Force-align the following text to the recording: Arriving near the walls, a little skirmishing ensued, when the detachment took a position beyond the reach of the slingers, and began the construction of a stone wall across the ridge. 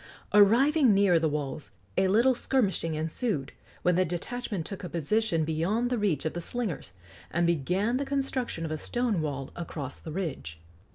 Arriving 0.33 0.95
near 0.95 1.19
the 1.19 1.29
walls, 1.29 1.69
a 1.95 2.07
little 2.07 2.33
skirmishing 2.33 2.95
ensued, 2.95 3.51
when 3.83 3.93
the 3.95 4.03
detachment 4.03 4.65
took 4.65 4.83
a 4.83 4.89
position 4.89 5.45
beyond 5.45 5.91
the 5.91 5.97
reach 5.99 6.25
of 6.25 6.33
the 6.33 6.41
slingers, 6.41 6.93
and 7.29 7.45
began 7.45 7.97
the 7.97 8.03
construction 8.03 8.65
of 8.65 8.71
a 8.71 8.79
stone 8.79 9.21
wall 9.21 9.51
across 9.55 9.99
the 9.99 10.11
ridge. 10.11 10.59